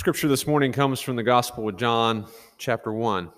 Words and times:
scripture 0.00 0.28
this 0.28 0.46
morning 0.46 0.72
comes 0.72 0.98
from 0.98 1.14
the 1.14 1.22
Gospel 1.22 1.68
of 1.68 1.76
John, 1.76 2.24
chapter 2.56 2.90
1. 2.90 3.30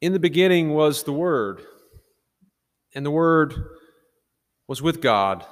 In 0.00 0.12
the 0.12 0.18
beginning 0.18 0.74
was 0.74 1.04
the 1.04 1.12
Word, 1.12 1.62
and 2.92 3.06
the 3.06 3.10
Word 3.12 3.54
was 4.66 4.82
with 4.82 5.00
God, 5.00 5.46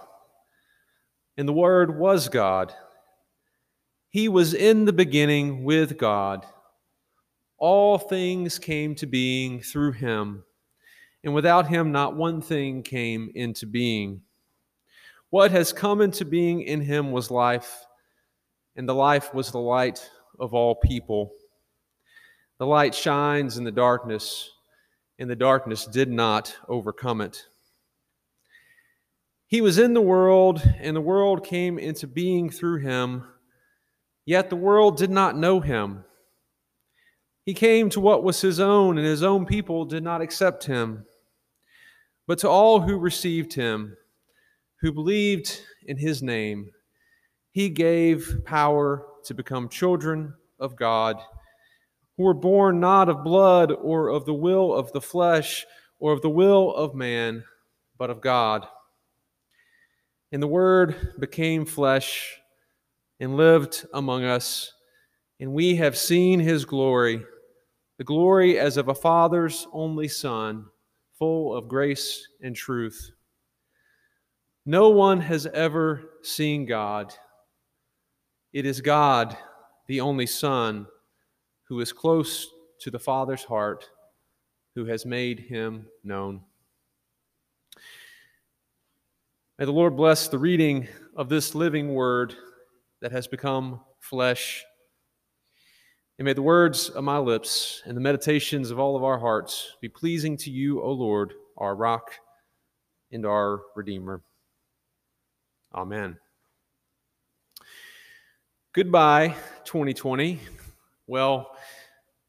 and 1.37 1.47
the 1.47 1.53
Word 1.53 1.97
was 1.97 2.29
God. 2.29 2.75
He 4.09 4.29
was 4.29 4.53
in 4.53 4.85
the 4.85 4.93
beginning 4.93 5.63
with 5.63 5.97
God. 5.97 6.45
All 7.59 7.97
things 7.97 8.59
came 8.59 8.97
to 8.97 9.07
being 9.07 9.61
through 9.61 9.93
him, 9.93 10.43
and 11.23 11.33
without 11.33 11.69
him, 11.69 11.93
not 11.93 12.17
one 12.17 12.43
thing 12.43 12.83
came 12.83 13.31
into 13.37 13.67
being. 13.67 14.23
What 15.31 15.53
has 15.53 15.73
come 15.73 16.01
into 16.01 16.25
being 16.25 16.63
in 16.63 16.81
him 16.81 17.13
was 17.13 17.31
life, 17.31 17.87
and 18.75 18.89
the 18.89 18.95
life 18.95 19.33
was 19.33 19.53
the 19.53 19.61
light 19.61 20.11
of 20.41 20.55
all 20.55 20.75
people. 20.75 21.31
The 22.59 22.67
light 22.67 22.97
shines 22.97 23.57
in 23.57 23.63
the 23.63 23.71
darkness, 23.71 24.51
and 25.21 25.31
the 25.31 25.37
darkness 25.37 25.87
did 25.87 26.11
not 26.11 26.57
overcome 26.69 27.21
it. 27.21 27.47
He 29.47 29.61
was 29.61 29.79
in 29.79 29.95
the 29.95 30.01
world, 30.01 30.61
and 30.81 30.97
the 30.97 31.01
world 31.01 31.45
came 31.45 31.79
into 31.79 32.09
being 32.09 32.51
through 32.51 32.79
him, 32.79 33.25
yet 34.25 34.51
the 34.51 34.57
world 34.57 34.97
did 34.97 35.11
not 35.11 35.37
know 35.37 35.61
him. 35.61 36.05
He 37.45 37.55
came 37.55 37.89
to 37.91 38.01
what 38.01 38.25
was 38.25 38.41
his 38.41 38.59
own, 38.59 38.99
and 38.99 39.07
his 39.07 39.23
own 39.23 39.47
people 39.47 39.85
did 39.85 40.03
not 40.03 40.23
accept 40.23 40.65
him. 40.65 41.07
But 42.27 42.41
to 42.41 42.49
all 42.49 42.81
who 42.81 42.99
received 42.99 43.55
him, 43.55 43.97
who 44.81 44.93
believed 44.93 45.61
in 45.87 45.99
his 45.99 46.23
name, 46.23 46.71
he 47.53 47.69
gave 47.69 48.43
power 48.45 49.07
to 49.25 49.35
become 49.35 49.69
children 49.69 50.35
of 50.59 50.77
God, 50.77 51.17
who 52.17 52.25
were 52.25 52.35
born 52.35 52.81
not 52.81 53.09
of 53.09 53.25
blood 53.25 53.73
or 53.73 54.09
of 54.09 54.25
the 54.25 54.35
will 54.35 54.75
of 54.75 54.93
the 54.93 55.01
flesh 55.01 55.67
or 55.99 56.13
of 56.13 56.23
the 56.23 56.31
will 56.31 56.75
of 56.75 56.95
man, 56.95 57.45
but 57.99 58.11
of 58.11 58.21
God. 58.21 58.67
And 60.33 60.43
the 60.43 60.47
Word 60.47 61.15
became 61.19 61.67
flesh 61.67 62.39
and 63.19 63.37
lived 63.37 63.85
among 63.93 64.25
us, 64.25 64.73
and 65.39 65.53
we 65.53 65.77
have 65.77 65.99
seen 65.99 66.41
his 66.41 66.65
glory, 66.65 67.23
the 67.99 68.05
glory 68.05 68.59
as 68.59 68.77
of 68.77 68.89
a 68.89 68.95
Father's 68.95 69.67
only 69.73 70.09
Son, 70.09 70.67
full 71.19 71.55
of 71.55 71.69
grace 71.69 72.27
and 72.41 72.57
truth. 72.57 73.11
No 74.67 74.91
one 74.91 75.21
has 75.21 75.47
ever 75.47 76.11
seen 76.23 76.67
God. 76.67 77.15
It 78.53 78.67
is 78.67 78.81
God, 78.81 79.37
the 79.87 80.01
only 80.01 80.27
Son, 80.27 80.87
who 81.65 81.81
is 81.81 81.93
close 81.93 82.49
to 82.81 82.91
the 82.91 82.99
Father's 82.99 83.45
heart, 83.45 83.89
who 84.75 84.85
has 84.85 85.07
made 85.07 85.41
him 85.41 85.87
known. 86.05 86.43
May 89.59 89.65
the 89.65 89.73
Lord 89.73 89.97
bless 89.97 90.29
the 90.29 90.39
reading 90.39 90.89
of 91.17 91.29
this 91.29 91.55
living 91.55 91.95
word 91.95 92.35
that 93.01 93.13
has 93.13 93.27
become 93.27 93.81
flesh. 93.99 94.65
And 96.19 96.27
may 96.27 96.33
the 96.35 96.43
words 96.43 96.91
of 96.91 97.05
my 97.05 97.19
lips 97.19 97.83
and 97.87 97.97
the 97.97 98.01
meditations 98.01 98.71
of 98.71 98.79
all 98.79 98.97
of 98.97 99.05
our 99.05 99.19
hearts 99.19 99.77
be 99.81 99.89
pleasing 99.89 100.37
to 100.39 100.51
you, 100.51 100.83
O 100.83 100.93
Lord, 100.93 101.33
our 101.57 101.75
rock 101.75 102.13
and 103.11 103.25
our 103.25 103.61
Redeemer. 103.75 104.23
Amen. 105.75 106.17
Goodbye, 108.73 109.37
2020. 109.65 110.41
Well, 111.07 111.57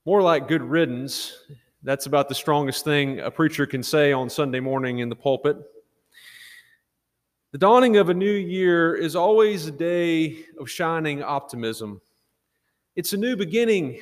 more 0.06 0.22
like 0.22 0.47
good 0.47 0.62
riddance. 0.62 1.38
That's 1.84 2.06
about 2.06 2.29
the 2.29 2.35
strongest 2.35 2.84
thing 2.84 3.19
a 3.19 3.31
preacher 3.31 3.66
can 3.66 3.81
say 3.81 4.13
on 4.13 4.29
Sunday 4.29 4.59
morning 4.59 5.00
in 5.00 5.09
the 5.09 5.16
pulpit. 5.16 5.57
The 7.52 7.57
dawning 7.57 7.97
of 7.97 8.09
a 8.09 8.13
new 8.13 8.31
year 8.31 8.96
is 8.96 9.16
always 9.16 9.66
a 9.66 9.72
day 9.72 10.46
of 10.59 10.69
shining 10.69 11.23
optimism. 11.23 12.00
It's 12.96 13.13
a 13.13 13.18
new 13.18 13.35
beginning, 13.35 14.02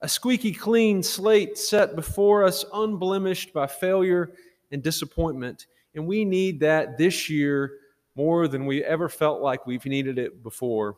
a 0.00 0.08
squeaky 0.08 0.52
clean 0.52 1.02
slate 1.02 1.56
set 1.56 1.94
before 1.94 2.44
us, 2.44 2.64
unblemished 2.72 3.52
by 3.52 3.68
failure 3.68 4.32
and 4.72 4.82
disappointment. 4.82 5.66
And 5.94 6.06
we 6.06 6.24
need 6.24 6.60
that 6.60 6.98
this 6.98 7.30
year 7.30 7.72
more 8.18 8.48
than 8.48 8.66
we 8.66 8.82
ever 8.82 9.08
felt 9.08 9.40
like 9.40 9.64
we've 9.64 9.86
needed 9.86 10.18
it 10.18 10.42
before. 10.42 10.96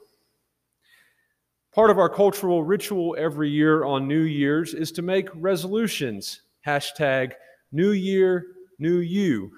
Part 1.74 1.90
of 1.90 1.98
our 1.98 2.08
cultural 2.08 2.64
ritual 2.64 3.14
every 3.18 3.50
year 3.50 3.84
on 3.84 4.08
New 4.08 4.22
Year's 4.22 4.72
is 4.72 4.90
to 4.92 5.02
make 5.02 5.28
resolutions. 5.34 6.40
Hashtag 6.66 7.32
New 7.72 7.90
Year, 7.90 8.46
New 8.78 9.00
You. 9.00 9.52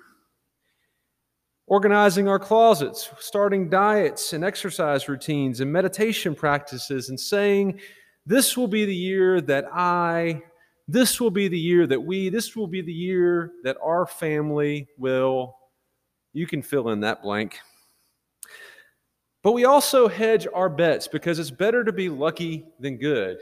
Organizing 1.68 2.26
our 2.26 2.40
closets, 2.40 3.08
starting 3.20 3.70
diets 3.70 4.32
and 4.32 4.44
exercise 4.44 5.08
routines 5.08 5.60
and 5.60 5.72
meditation 5.72 6.34
practices, 6.34 7.10
and 7.10 7.18
saying, 7.18 7.80
This 8.26 8.56
will 8.56 8.66
be 8.66 8.84
the 8.84 8.94
year 8.94 9.40
that 9.40 9.66
I, 9.72 10.42
this 10.88 11.20
will 11.20 11.30
be 11.30 11.46
the 11.46 11.58
year 11.58 11.86
that 11.86 12.00
we, 12.00 12.28
this 12.28 12.56
will 12.56 12.66
be 12.66 12.82
the 12.82 12.92
year 12.92 13.52
that 13.62 13.76
our 13.80 14.04
family 14.04 14.88
will 14.98 15.54
you 16.32 16.47
can 16.47 16.62
fill 16.62 16.91
in 16.91 17.00
that 17.00 17.22
blank. 17.22 17.59
But 19.43 19.53
we 19.53 19.65
also 19.65 20.09
hedge 20.09 20.47
our 20.54 20.69
bets 20.69 21.09
because 21.09 21.38
it's 21.38 21.50
better 21.50 21.82
to 21.84 21.93
be 21.93 22.09
lucky 22.09 22.65
than 22.78 22.97
good. 22.97 23.38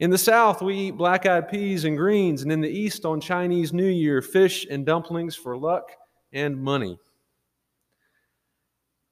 In 0.00 0.10
the 0.10 0.18
South, 0.18 0.62
we 0.62 0.74
eat 0.74 0.96
black 0.96 1.26
eyed 1.26 1.48
peas 1.48 1.84
and 1.84 1.96
greens, 1.96 2.42
and 2.42 2.50
in 2.50 2.60
the 2.60 2.68
East, 2.68 3.04
on 3.04 3.20
Chinese 3.20 3.72
New 3.72 3.86
Year, 3.86 4.22
fish 4.22 4.66
and 4.70 4.86
dumplings 4.86 5.36
for 5.36 5.56
luck 5.56 5.92
and 6.32 6.56
money. 6.56 6.98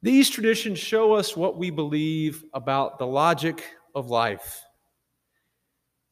These 0.01 0.29
traditions 0.29 0.79
show 0.79 1.13
us 1.13 1.37
what 1.37 1.57
we 1.57 1.69
believe 1.69 2.43
about 2.53 2.97
the 2.97 3.05
logic 3.05 3.63
of 3.93 4.09
life. 4.09 4.61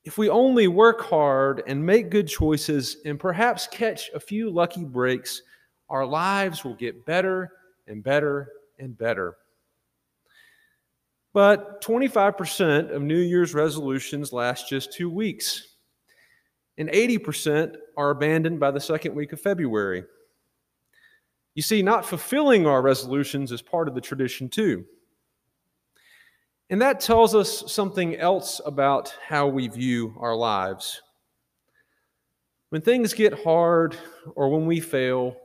If 0.04 0.18
we 0.18 0.30
only 0.30 0.68
work 0.68 1.02
hard 1.02 1.64
and 1.68 1.86
make 1.86 2.10
good 2.10 2.28
choices 2.28 2.98
and 3.06 3.20
perhaps 3.20 3.68
catch 3.68 4.10
a 4.14 4.20
few 4.20 4.50
lucky 4.50 4.86
breaks, 4.86 5.42
our 5.90 6.06
lives 6.06 6.64
will 6.64 6.76
get 6.76 7.06
better 7.06 7.52
and 7.88 8.04
better 8.04 8.52
and 8.80 8.98
better. 8.98 9.38
But 11.34 11.82
25% 11.84 12.92
of 12.92 13.02
New 13.02 13.20
Year's 13.20 13.54
resolutions 13.54 14.34
last 14.34 14.68
just 14.68 14.92
two 14.92 15.10
weeks, 15.10 15.76
and 16.78 16.90
80% 16.90 17.76
are 17.96 18.10
abandoned 18.10 18.60
by 18.60 18.72
the 18.72 18.80
second 18.80 19.16
week 19.16 19.34
of 19.34 19.42
February. 19.42 20.04
You 21.54 21.64
see, 21.64 21.82
not 21.82 22.06
fulfilling 22.06 22.68
our 22.68 22.82
resolutions 22.82 23.52
is 23.52 23.62
part 23.62 23.88
of 23.88 23.96
the 23.96 24.02
tradition 24.02 24.50
too. 24.50 24.86
And 26.70 26.82
that 26.82 27.00
tells 27.00 27.34
us 27.34 27.72
something 27.72 28.16
else 28.18 28.60
about 28.66 29.16
how 29.26 29.48
we 29.48 29.68
view 29.68 30.16
our 30.20 30.36
lives. 30.36 31.02
When 32.70 32.82
things 32.82 33.14
get 33.14 33.44
hard 33.44 33.96
or 34.36 34.50
when 34.50 34.66
we 34.66 34.82
fail, 34.82 35.38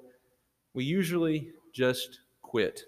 we 0.75 0.85
usually 0.85 1.51
just 1.73 2.21
quit. 2.43 2.83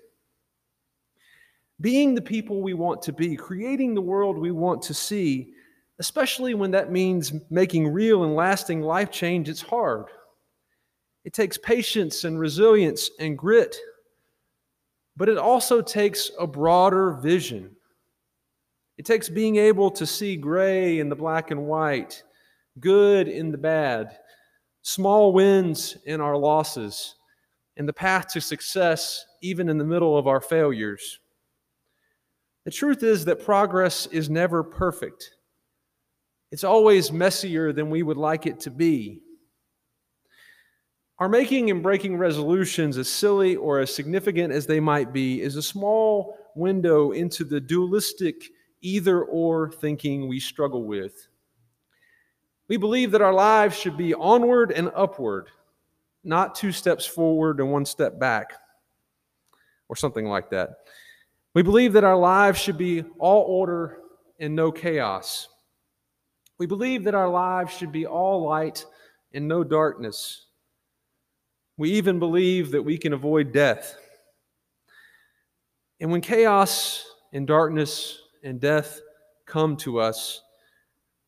Being 1.81 2.15
the 2.15 2.23
people 2.23 2.63
we 2.63 2.75
want 2.75 3.03
to 3.03 3.13
be, 3.13 3.37
creating 3.37 3.95
the 3.95 4.01
world 4.01 4.39
we 4.39 4.53
want 4.53 4.83
to 4.83 4.95
see, 4.95 5.53
especially 5.99 6.55
when 6.55 6.71
that 6.71 6.93
means 6.93 7.33
making 7.51 7.89
real 7.89 8.25
and 8.25 8.35
lasting 8.35 8.81
life 8.81 9.11
change, 9.11 9.49
it's 9.49 9.63
hard. 9.63 10.07
It 11.25 11.33
takes 11.33 11.57
patience 11.59 12.25
and 12.25 12.39
resilience 12.39 13.11
and 13.19 13.37
grit, 13.37 13.77
but 15.17 15.29
it 15.29 15.39
also 15.39 15.81
takes 15.81 16.31
a 16.39 16.47
broader 16.47 17.15
vision. 17.15 17.75
It 18.99 19.07
takes 19.07 19.29
being 19.29 19.57
able 19.57 19.91
to 19.93 20.07
see 20.07 20.37
gray 20.37 21.01
in 21.01 21.09
the 21.09 21.17
black 21.17 21.51
and 21.51 21.67
white, 21.67 22.23
good 22.79 23.27
in 23.27 23.51
the 23.51 23.59
bad, 23.59 24.19
small 24.83 25.33
wins 25.33 25.97
in 26.05 26.21
our 26.21 26.37
losses, 26.37 27.17
and 27.77 27.89
the 27.89 27.93
path 27.93 28.29
to 28.29 28.41
success 28.41 29.25
even 29.43 29.69
in 29.69 29.79
the 29.79 29.85
middle 29.85 30.17
of 30.17 30.27
our 30.27 30.41
failures. 30.41 31.19
The 32.65 32.71
truth 32.71 33.03
is 33.03 33.25
that 33.27 33.45
progress 33.45 34.07
is 34.07 34.31
never 34.31 34.63
perfect. 34.63 35.31
It's 36.51 36.65
always 36.65 37.13
messier 37.13 37.73
than 37.73 37.91
we 37.91 38.03
would 38.03 38.17
like 38.17 38.47
it 38.47 38.61
to 38.61 38.71
be. 38.71 39.21
Our 41.19 41.29
making 41.29 41.71
and 41.71 41.83
breaking 41.83 42.17
resolutions, 42.17 42.99
as 42.99 43.09
silly 43.09 43.57
or 43.57 43.81
as 43.81 43.95
significant 43.95 44.53
as 44.53 44.67
they 44.67 44.81
might 44.81 45.13
be, 45.13 45.43
is 45.43 45.57
a 45.57 45.63
small 45.63 46.37
window 46.57 47.13
into 47.13 47.45
the 47.45 47.61
dualistic 47.61 48.51
either 48.81 49.25
or 49.25 49.71
thinking 49.71 50.29
we 50.29 50.41
struggle 50.41 50.85
with. 50.85 51.29
We 52.69 52.77
believe 52.77 53.11
that 53.13 53.23
our 53.23 53.33
lives 53.33 53.77
should 53.77 53.97
be 53.97 54.15
onward 54.15 54.73
and 54.73 54.91
upward, 54.95 55.49
not 56.25 56.55
two 56.55 56.73
steps 56.73 57.07
forward 57.07 57.61
and 57.61 57.71
one 57.71 57.85
step 57.85 58.19
back, 58.19 58.55
or 59.89 59.97
something 59.97 60.27
like 60.27 60.51
that. 60.51 60.71
We 61.55 61.63
believe 61.63 61.93
that 61.93 62.05
our 62.05 62.17
lives 62.17 62.59
should 62.59 62.79
be 62.79 63.05
all 63.19 63.43
order 63.43 63.99
and 64.41 64.57
no 64.57 64.73
chaos. 64.73 65.49
We 66.59 66.67
believe 66.67 67.05
that 67.05 67.15
our 67.15 67.29
lives 67.29 67.77
should 67.77 67.93
be 67.93 68.07
all 68.07 68.43
light 68.45 68.85
and 69.33 69.47
no 69.47 69.63
darkness. 69.63 70.47
We 71.77 71.91
even 71.93 72.19
believe 72.19 72.71
that 72.71 72.83
we 72.83 72.97
can 72.97 73.13
avoid 73.13 73.53
death. 73.53 73.97
And 76.01 76.11
when 76.11 76.21
chaos 76.21 77.05
and 77.33 77.47
darkness 77.47 78.21
and 78.43 78.61
death 78.61 79.01
come 79.47 79.77
to 79.79 80.01
us, 80.01 80.41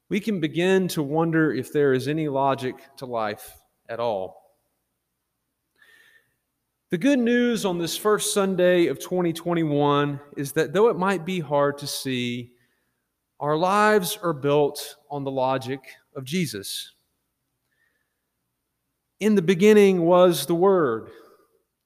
we 0.09 0.21
can 0.21 0.39
begin 0.39 0.87
to 0.89 1.03
wonder 1.03 1.53
if 1.53 1.73
there 1.73 1.93
is 1.93 2.07
any 2.07 2.29
logic 2.29 2.77
to 2.99 3.07
life 3.07 3.59
at 3.89 3.99
all. 3.99 4.46
The 6.89 6.99
good 6.99 7.19
news 7.19 7.65
on 7.65 7.79
this 7.79 7.97
first 7.97 8.33
Sunday 8.33 8.87
of 8.87 9.01
2021 9.01 10.21
is 10.37 10.53
that 10.53 10.73
though 10.73 10.87
it 10.87 10.97
might 10.97 11.27
be 11.27 11.41
hard 11.41 11.79
to 11.79 11.87
see, 11.89 12.53
our 13.41 13.57
lives 13.57 14.17
are 14.23 14.33
built 14.33 14.95
on 15.11 15.25
the 15.25 15.31
logic 15.33 15.81
of 16.15 16.23
Jesus. 16.23 16.93
In 19.19 19.35
the 19.35 19.43
beginning 19.43 20.03
was 20.03 20.47
the 20.47 20.55
Word, 20.55 21.11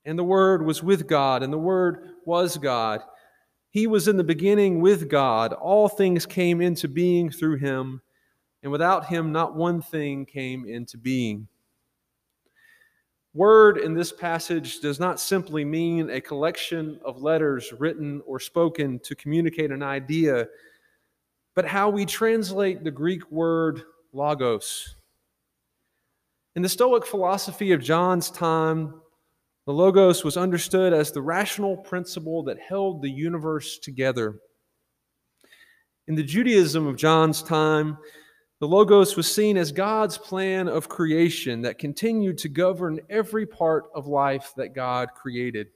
and 0.05 0.19
the 0.19 0.25
Word 0.25 0.67
was 0.67 0.83
with 0.83 1.07
God, 1.07 1.43
and 1.43 1.51
the 1.51 1.57
Word 1.57 2.11
was 2.27 2.59
God. 2.59 3.01
He 3.71 3.87
was 3.87 4.07
in 4.07 4.19
the 4.19 4.23
beginning 4.23 4.83
with 4.83 5.09
God. 5.09 5.55
All 5.55 5.89
things 5.89 6.27
came 6.27 6.61
into 6.61 6.89
being 6.89 7.31
through 7.31 7.57
him, 7.57 8.03
and 8.63 8.71
without 8.71 9.07
him, 9.07 9.33
not 9.33 9.57
one 9.57 9.81
thing 9.81 10.27
came 10.27 10.67
into 10.67 10.99
being. 10.99 11.49
Word 13.33 13.79
in 13.79 13.95
this 13.95 14.13
passage 14.13 14.81
does 14.81 14.99
not 14.99 15.21
simply 15.21 15.65
mean 15.65 16.11
a 16.11 16.21
collection 16.21 16.99
of 17.05 17.23
letters 17.23 17.73
written 17.79 18.23
or 18.27 18.41
spoken 18.41 18.99
to 19.01 19.15
communicate 19.15 19.71
an 19.71 19.85
idea, 19.85 20.49
but 21.55 21.65
how 21.65 21.91
we 21.91 22.05
translate 22.05 22.83
the 22.83 22.91
Greek 22.91 23.31
word 23.31 23.83
logos. 24.13 24.97
In 26.57 26.63
the 26.63 26.69
Stoic 26.69 27.07
philosophy 27.07 27.71
of 27.71 27.81
John's 27.81 28.31
time, 28.31 29.01
the 29.67 29.73
Logos 29.73 30.25
was 30.25 30.37
understood 30.37 30.93
as 30.93 31.13
the 31.13 31.23
rational 31.23 31.77
principle 31.77 32.43
that 32.43 32.59
held 32.59 33.01
the 33.01 33.11
universe 33.11 33.79
together. 33.79 34.41
In 36.09 36.17
the 36.17 36.25
Judaism 36.25 36.89
of 36.89 36.97
John's 36.97 37.41
time, 37.41 37.97
the 38.61 38.69
Logos 38.69 39.17
was 39.17 39.33
seen 39.33 39.57
as 39.57 39.73
God's 39.73 40.19
plan 40.19 40.69
of 40.69 40.89
creation 40.89 41.63
that 41.63 41.79
continued 41.79 42.37
to 42.39 42.49
govern 42.49 43.01
every 43.09 43.47
part 43.47 43.87
of 43.95 44.07
life 44.07 44.53
that 44.57 44.75
God 44.75 45.09
created. 45.15 45.69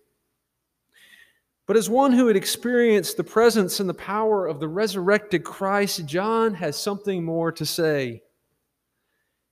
But 1.66 1.78
as 1.78 1.88
one 1.88 2.12
who 2.12 2.26
had 2.26 2.36
experienced 2.36 3.16
the 3.16 3.24
presence 3.24 3.80
and 3.80 3.88
the 3.88 3.94
power 3.94 4.46
of 4.46 4.60
the 4.60 4.68
resurrected 4.68 5.44
Christ, 5.44 6.04
John 6.04 6.52
has 6.52 6.76
something 6.76 7.24
more 7.24 7.50
to 7.52 7.64
say. 7.64 8.22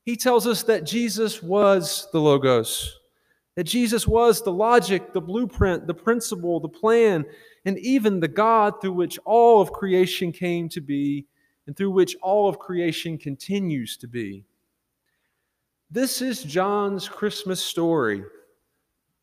He 0.05 0.15
tells 0.15 0.47
us 0.47 0.63
that 0.65 0.85
Jesus 0.85 1.43
was 1.43 2.09
the 2.13 2.21
Logos, 2.21 2.99
that 3.57 3.65
Jesus 3.65 4.07
was 4.07 4.43
the 4.43 4.53
logic, 4.53 5.15
the 5.15 5.23
blueprint, 5.23 5.87
the 5.87 5.95
principle, 5.95 6.61
the 6.61 6.69
plan, 6.69 7.25
and 7.65 7.79
even 7.79 8.21
the 8.21 8.29
God 8.29 8.75
through 8.83 8.93
which 8.93 9.19
all 9.25 9.63
of 9.63 9.73
creation 9.73 10.33
came 10.33 10.69
to 10.69 10.83
be 10.83 11.25
and 11.67 11.77
through 11.77 11.91
which 11.91 12.17
all 12.23 12.49
of 12.49 12.59
creation 12.59 13.17
continues 13.17 13.97
to 13.99 14.09
be. 14.09 14.45
This 15.91 16.23
is 16.23 16.43
John's 16.43 17.09
Christmas 17.09 17.63
story. 17.63 18.25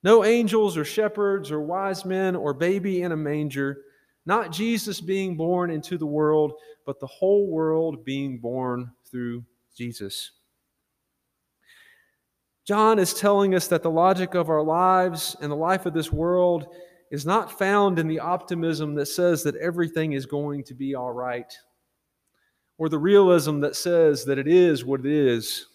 No 0.03 0.23
angels 0.23 0.77
or 0.77 0.85
shepherds 0.85 1.51
or 1.51 1.61
wise 1.61 2.05
men 2.05 2.35
or 2.35 2.53
baby 2.53 3.01
in 3.01 3.11
a 3.11 3.17
manger, 3.17 3.81
not 4.25 4.51
Jesus 4.51 5.01
being 5.01 5.35
born 5.35 5.71
into 5.71 5.97
the 5.97 6.05
world, 6.05 6.53
but 6.85 6.99
the 6.99 7.07
whole 7.07 7.47
world 7.47 8.05
being 8.05 8.37
born 8.37 8.91
through 9.09 9.43
Jesus. 9.75 10.31
John 12.65 12.99
is 12.99 13.15
telling 13.15 13.55
us 13.55 13.67
that 13.67 13.81
the 13.81 13.89
logic 13.89 14.35
of 14.35 14.49
our 14.49 14.63
lives 14.63 15.35
and 15.41 15.51
the 15.51 15.55
life 15.55 15.87
of 15.87 15.93
this 15.93 16.11
world 16.11 16.67
is 17.11 17.25
not 17.25 17.57
found 17.57 17.97
in 17.97 18.07
the 18.07 18.19
optimism 18.19 18.93
that 18.93 19.07
says 19.07 19.41
that 19.43 19.55
everything 19.55 20.13
is 20.13 20.27
going 20.27 20.63
to 20.65 20.75
be 20.75 20.93
all 20.93 21.11
right 21.11 21.51
or 22.79 22.89
the 22.89 22.97
realism 22.97 23.59
that 23.59 23.75
says 23.75 24.23
that 24.23 24.39
it 24.39 24.47
is 24.47 24.85
what 24.85 25.01
it 25.01 25.05
is, 25.05 25.67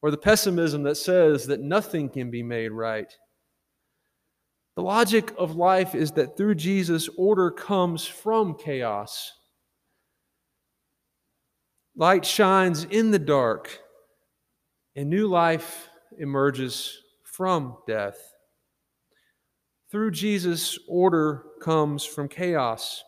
or 0.00 0.10
the 0.10 0.16
pessimism 0.16 0.84
that 0.84 0.94
says 0.94 1.46
that 1.48 1.60
nothing 1.60 2.08
can 2.08 2.30
be 2.30 2.42
made 2.42 2.70
right. 2.70 3.12
The 4.76 4.82
logic 4.82 5.34
of 5.36 5.56
life 5.56 5.94
is 5.94 6.12
that 6.12 6.36
through 6.36 6.54
Jesus, 6.54 7.08
order 7.18 7.50
comes 7.50 8.06
from 8.06 8.54
chaos. 8.54 9.32
Light 11.96 12.24
shines 12.24 12.84
in 12.84 13.10
the 13.10 13.18
dark, 13.18 13.80
and 14.94 15.10
new 15.10 15.26
life 15.26 15.88
emerges 16.16 16.96
from 17.24 17.76
death. 17.88 18.18
Through 19.90 20.12
Jesus, 20.12 20.78
order 20.88 21.42
comes 21.60 22.04
from 22.04 22.28
chaos. 22.28 23.02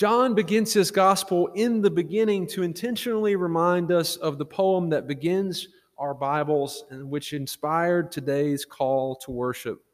John 0.00 0.32
begins 0.32 0.72
his 0.72 0.90
gospel 0.90 1.48
in 1.48 1.82
the 1.82 1.90
beginning 1.90 2.46
to 2.46 2.62
intentionally 2.62 3.36
remind 3.36 3.92
us 3.92 4.16
of 4.16 4.38
the 4.38 4.46
poem 4.46 4.88
that 4.88 5.06
begins 5.06 5.68
our 5.98 6.14
Bibles 6.14 6.84
and 6.88 7.10
which 7.10 7.34
inspired 7.34 8.10
today's 8.10 8.64
call 8.64 9.16
to 9.16 9.30
worship. 9.30 9.84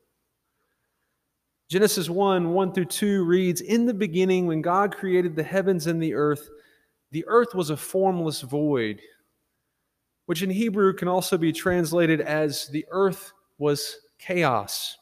Genesis 1.69 2.09
1 2.09 2.51
1 2.51 2.73
through 2.73 2.85
2 2.85 3.25
reads 3.25 3.61
In 3.61 3.85
the 3.85 3.93
beginning, 3.93 4.47
when 4.47 4.63
God 4.63 4.97
created 4.97 5.35
the 5.35 5.43
heavens 5.43 5.89
and 5.89 6.01
the 6.01 6.15
earth, 6.15 6.51
the 7.11 7.25
earth 7.27 7.53
was 7.53 7.71
a 7.71 7.77
formless 7.77 8.43
void, 8.43 9.01
which 10.27 10.41
in 10.41 10.51
Hebrew 10.51 10.93
can 10.93 11.09
also 11.09 11.37
be 11.37 11.51
translated 11.51 12.21
as 12.21 12.69
the 12.69 12.87
earth 12.93 13.33
was 13.59 13.97
chaos. 14.21 14.99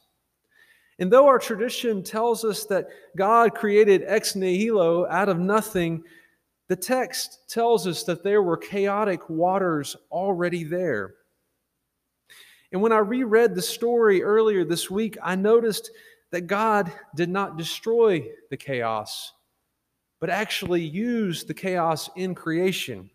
And 0.99 1.13
though 1.13 1.27
our 1.27 1.39
tradition 1.39 2.03
tells 2.03 2.45
us 2.45 2.65
that 2.67 2.89
God 3.17 3.55
created 3.55 4.05
ex 4.07 4.37
nihilo 4.37 5.07
out 5.09 5.29
of 5.29 5.39
nothing, 5.39 6.05
the 6.69 6.77
text 6.77 7.49
tells 7.49 7.87
us 7.87 8.05
that 8.05 8.23
there 8.23 8.43
were 8.43 8.57
chaotic 8.57 9.29
waters 9.29 9.97
already 10.11 10.65
there. 10.65 11.15
And 12.73 12.81
when 12.81 12.93
I 12.93 12.99
reread 12.99 13.55
the 13.55 13.63
story 13.63 14.23
earlier 14.23 14.65
this 14.65 14.91
week, 14.91 15.17
I 15.23 15.37
noticed 15.37 15.91
that 16.33 16.49
God 16.49 16.93
did 17.15 17.29
not 17.29 17.57
destroy 17.57 18.27
the 18.51 18.57
chaos, 18.57 19.33
but 20.21 20.31
actually 20.31 20.83
used 20.83 21.47
the 21.47 21.55
chaos 21.55 22.11
in 22.17 22.35
creation. 22.35 23.11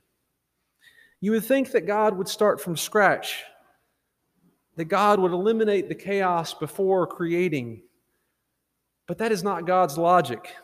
You 1.19 1.31
would 1.31 1.43
think 1.43 1.71
that 1.71 1.88
God 1.88 2.17
would 2.17 2.29
start 2.29 2.62
from 2.62 2.77
scratch 2.77 3.43
that 4.79 4.86
God 4.86 5.19
would 5.19 5.33
eliminate 5.33 5.89
the 5.89 5.93
chaos 5.93 6.53
before 6.53 7.05
creating. 7.05 7.81
But 9.09 9.17
that 9.17 9.33
is 9.33 9.43
not 9.43 9.67
God's 9.67 9.98
logic. 9.98 10.55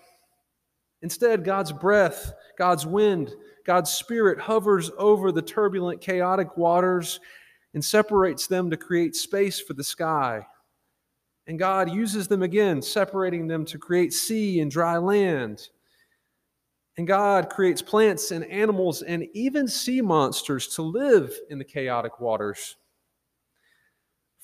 Instead, 1.02 1.44
God's 1.44 1.74
breath, 1.74 2.32
God's 2.58 2.86
wind, 2.86 3.36
God's 3.66 3.92
spirit 3.92 4.40
hovers 4.40 4.90
over 4.98 5.34
the 5.34 5.42
turbulent, 5.42 6.00
chaotic 6.00 6.56
waters 6.56 7.20
and 7.74 7.84
separates 7.84 8.48
them 8.48 8.70
to 8.70 8.78
create 8.78 9.18
space 9.18 9.60
for 9.60 9.74
the 9.74 9.84
sky. 9.84 10.48
And 11.48 11.60
God 11.60 11.92
uses 11.92 12.30
them 12.30 12.42
again, 12.42 12.82
separating 12.82 13.48
them 13.48 13.66
to 13.66 13.78
create 13.78 14.14
sea 14.14 14.62
and 14.62 14.72
dry 14.72 14.96
land. 14.96 15.68
And 16.96 17.06
God 17.06 17.50
creates 17.50 17.82
plants 17.82 18.32
and 18.32 18.46
animals 18.46 19.02
and 19.02 19.28
even 19.34 19.68
sea 19.68 20.00
monsters 20.00 20.70
to 20.76 20.84
live 20.84 21.38
in 21.50 21.58
the 21.58 21.66
chaotic 21.66 22.22
waters. 22.22 22.78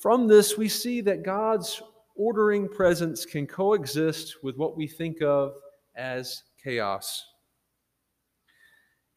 From 0.01 0.27
this, 0.27 0.57
we 0.57 0.67
see 0.67 0.99
that 1.01 1.21
God's 1.21 1.79
ordering 2.15 2.67
presence 2.67 3.23
can 3.23 3.45
coexist 3.45 4.37
with 4.41 4.57
what 4.57 4.75
we 4.75 4.87
think 4.87 5.21
of 5.21 5.53
as 5.95 6.41
chaos. 6.63 7.23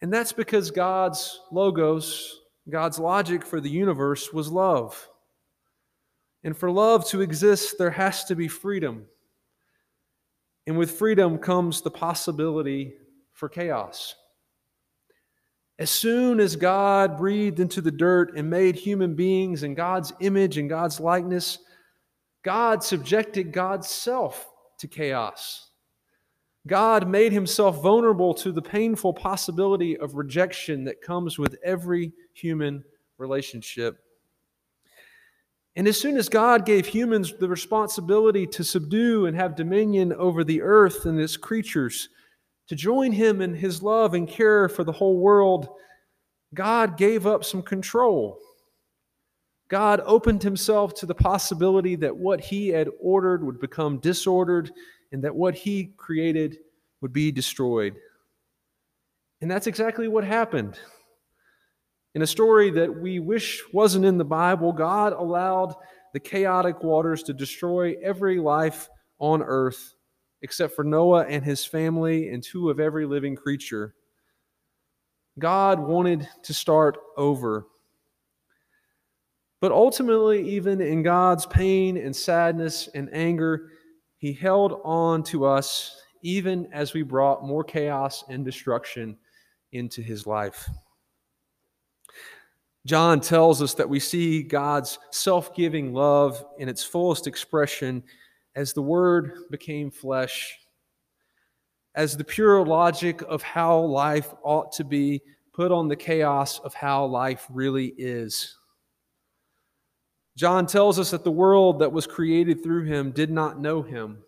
And 0.03 0.13
that's 0.13 0.35
because 0.35 0.71
God's 0.71 1.41
logos, 1.51 2.39
God's 2.69 2.99
logic 2.99 3.47
for 3.47 3.63
the 3.63 3.71
universe 3.71 4.31
was 4.31 4.53
love. 4.53 5.09
And 6.43 6.55
for 6.55 6.71
love 6.71 7.09
to 7.09 7.23
exist, 7.23 7.77
there 7.79 7.91
has 7.91 8.25
to 8.27 8.35
be 8.37 8.47
freedom. 8.47 9.07
And 10.67 10.77
with 10.77 10.91
freedom 10.91 11.39
comes 11.39 11.81
the 11.81 11.91
possibility 11.91 12.93
for 13.33 13.49
chaos. 13.49 14.17
As 15.79 15.91
soon 15.91 16.39
as 16.39 16.55
God 16.55 17.17
breathed 17.17 17.59
into 17.59 17.81
the 17.81 17.91
dirt 17.91 18.37
and 18.37 18.49
made 18.49 18.77
human 18.77 19.15
beings 19.15 19.65
in 19.65 19.75
God's 19.75 20.13
image 20.21 20.57
and 20.57 20.69
God's 20.69 21.01
likeness, 21.01 21.59
God 22.45 22.85
subjected 22.85 23.53
God's 23.53 23.89
self 23.89 24.47
to 24.79 24.87
chaos. 24.87 25.71
God 26.67 27.09
made 27.09 27.33
himself 27.33 27.83
vulnerable 27.83 28.33
to 28.35 28.53
the 28.53 28.63
painful 28.63 29.13
possibility 29.13 29.97
of 29.99 30.15
rejection 30.15 30.85
that 30.85 31.03
comes 31.03 31.39
with 31.39 31.57
every 31.65 32.13
human 32.33 32.85
relationship. 33.19 33.99
And 35.77 35.89
as 35.89 36.01
soon 36.01 36.17
as 36.17 36.29
God 36.29 36.65
gave 36.65 36.87
humans 36.87 37.35
the 37.39 37.49
responsibility 37.49 38.47
to 38.47 38.63
subdue 38.63 39.27
and 39.27 39.37
have 39.37 39.57
dominion 39.57 40.13
over 40.13 40.45
the 40.45 40.63
earth 40.63 41.05
and 41.05 41.21
its 41.21 41.37
creatures, 41.37 42.09
to 42.69 42.75
join 42.75 43.13
him 43.13 43.41
in 43.41 43.55
his 43.55 43.83
love 43.83 44.15
and 44.15 44.29
care 44.29 44.69
for 44.69 44.85
the 44.85 44.93
whole 44.93 45.19
world, 45.19 45.69
God 46.55 46.97
gave 46.97 47.27
up 47.27 47.45
some 47.45 47.63
control. 47.63 48.39
God 49.69 50.01
opened 50.05 50.43
himself 50.43 50.95
to 50.95 51.07
the 51.07 51.15
possibility 51.15 51.97
that 51.97 52.17
what 52.17 52.41
he 52.41 52.69
had 52.69 52.89
ordered 53.01 53.45
would 53.45 53.61
become 53.61 53.99
disordered 53.99 54.71
and 55.13 55.23
that 55.25 55.35
what 55.35 55.55
he 55.55 55.93
created 55.97 56.59
would 57.01 57.13
be 57.13 57.33
destroyed. 57.33 57.97
And 59.41 59.51
that's 59.51 59.67
exactly 59.67 60.09
what 60.09 60.25
happened. 60.25 60.79
In 62.15 62.23
a 62.23 62.27
story 62.27 62.71
that 62.71 63.01
we 63.01 63.19
wish 63.19 63.63
wasn't 63.73 64.05
in 64.05 64.17
the 64.17 64.25
Bible, 64.25 64.73
God 64.73 65.13
allowed 65.13 65.75
the 66.13 66.21
chaotic 66.21 66.83
waters 66.83 67.25
to 67.25 67.33
destroy 67.33 67.97
every 68.03 68.39
life 68.39 68.89
on 69.19 69.43
earth 69.43 69.95
except 70.45 70.77
for 70.77 70.85
Noah 70.85 71.25
and 71.25 71.43
his 71.43 71.65
family 71.65 72.29
and 72.29 72.43
two 72.43 72.69
of 72.69 72.79
every 72.79 73.07
living 73.07 73.35
creature. 73.35 73.95
God 75.39 75.81
wanted 75.81 76.29
to 76.43 76.53
start 76.53 76.99
over. 77.17 77.67
But 79.63 79.73
ultimately, 79.73 80.47
even 80.51 80.83
in 80.83 81.03
God's 81.03 81.47
pain 81.47 81.97
and 81.97 82.15
sadness 82.15 82.91
and 82.95 83.09
anger, 83.15 83.71
He 84.19 84.35
held 84.35 84.83
on 84.85 85.23
to 85.25 85.47
us 85.47 85.99
even 86.21 86.69
as 86.75 86.93
we 86.93 87.01
brought 87.01 87.43
more 87.43 87.65
chaos 87.65 88.23
and 88.29 88.45
destruction 88.45 89.17
into 89.73 90.03
His 90.03 90.27
life. 90.27 90.69
John 92.85 93.19
tells 93.19 93.63
us 93.63 93.73
that 93.75 93.89
we 93.89 93.99
see 93.99 94.43
God's 94.43 94.99
self 95.11 95.55
giving 95.55 95.95
love 95.95 96.45
in 96.59 96.69
its 96.69 96.85
fullest 96.85 97.27
expression 97.27 98.03
as 98.57 98.73
the 98.73 98.83
Word 98.83 99.33
became 99.51 99.91
flesh 99.91 100.59
as 101.95 102.17
the 102.17 102.25
pure 102.25 102.65
logic 102.65 103.23
of 103.23 103.43
how 103.43 103.79
life 103.79 104.35
ought 104.43 104.73
to 104.73 104.85
be 104.85 105.21
put 105.53 105.71
on 105.71 105.89
the 105.89 105.97
chaos 105.97 106.59
of 106.61 106.75
how 106.75 107.05
life 107.05 107.47
really 107.51 107.95
is. 107.97 108.57
John 110.37 110.67
tells 110.67 110.99
us 110.99 111.13
that 111.13 111.23
the 111.23 111.31
world 111.31 111.79
that 111.79 111.93
was 111.93 112.09
created 112.09 112.63
through 112.63 112.85
him 112.85 113.13
did 113.13 113.31
not 113.31 113.61
know 113.61 113.83
him, 113.83 114.19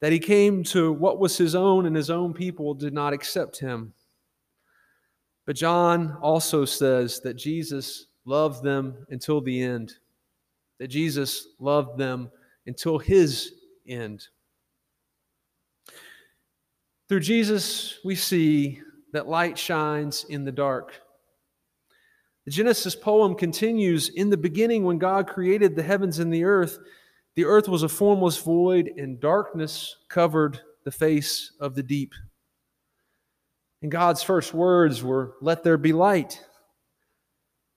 that 0.00 0.10
he 0.10 0.18
came 0.18 0.64
to 0.64 0.92
what 0.92 1.20
was 1.20 1.38
his 1.38 1.54
own 1.54 1.86
and 1.86 1.94
his 1.94 2.10
own 2.10 2.34
people 2.34 2.74
did 2.74 2.92
not 2.92 3.12
accept 3.12 3.60
him. 3.60 3.92
But 5.46 5.54
John 5.54 6.16
also 6.20 6.64
says 6.64 7.20
that 7.20 7.34
Jesus 7.34 8.06
loved 8.24 8.64
them 8.64 9.06
until 9.10 9.40
the 9.40 9.62
end, 9.62 9.94
that 10.80 10.88
Jesus 10.88 11.46
loved 11.60 11.96
them 11.96 12.32
until 12.66 12.98
his 12.98 13.52
end. 13.86 14.26
Through 17.08 17.20
Jesus, 17.20 17.98
we 18.04 18.14
see 18.14 18.80
that 19.12 19.28
light 19.28 19.58
shines 19.58 20.24
in 20.28 20.44
the 20.44 20.52
dark. 20.52 21.00
The 22.44 22.50
Genesis 22.50 22.96
poem 22.96 23.34
continues 23.34 24.08
In 24.08 24.30
the 24.30 24.36
beginning, 24.36 24.84
when 24.84 24.98
God 24.98 25.28
created 25.28 25.76
the 25.76 25.82
heavens 25.82 26.18
and 26.18 26.32
the 26.32 26.44
earth, 26.44 26.78
the 27.34 27.44
earth 27.44 27.68
was 27.68 27.82
a 27.82 27.88
formless 27.88 28.38
void, 28.38 28.92
and 28.96 29.20
darkness 29.20 29.96
covered 30.08 30.60
the 30.84 30.90
face 30.90 31.52
of 31.60 31.74
the 31.74 31.82
deep. 31.82 32.12
And 33.80 33.90
God's 33.90 34.22
first 34.22 34.54
words 34.54 35.02
were, 35.02 35.34
Let 35.40 35.62
there 35.62 35.78
be 35.78 35.92
light. 35.92 36.44